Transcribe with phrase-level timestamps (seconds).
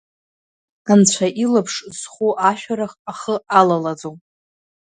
[0.91, 4.17] Анцәа илаԥш зху ашәарах ахы алалаӡом.